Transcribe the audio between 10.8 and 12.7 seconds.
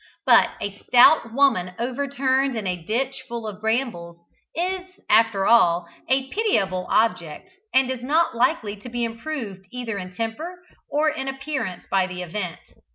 or in appearance by the event.